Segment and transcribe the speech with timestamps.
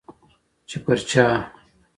[0.69, 1.25] چي پر چا